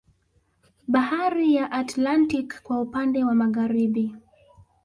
Bahari 0.87 1.55
ya 1.55 1.71
Atlantiki 1.71 2.61
kwa 2.63 2.81
upande 2.81 3.23
wa 3.23 3.35
Magharibi 3.35 4.15